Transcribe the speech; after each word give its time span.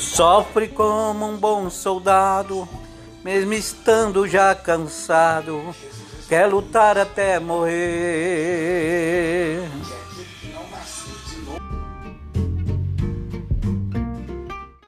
Sofre 0.00 0.66
como 0.68 1.26
um 1.26 1.36
bom 1.36 1.68
soldado, 1.68 2.66
mesmo 3.22 3.52
estando 3.52 4.26
já 4.26 4.54
cansado, 4.54 5.74
quer 6.26 6.46
lutar 6.46 6.96
até 6.96 7.38
morrer. 7.38 8.80